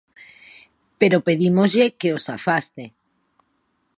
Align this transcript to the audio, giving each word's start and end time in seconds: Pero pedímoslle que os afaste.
Pero 0.99 1.23
pedímoslle 1.27 1.85
que 1.99 2.09
os 2.17 2.25
afaste. 2.37 2.83